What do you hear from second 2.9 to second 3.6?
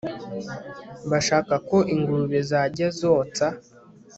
zotsa